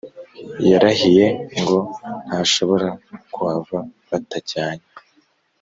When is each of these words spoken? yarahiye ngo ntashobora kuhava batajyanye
yarahiye 0.71 1.25
ngo 1.59 1.77
ntashobora 2.25 2.89
kuhava 3.33 3.77
batajyanye 4.09 4.85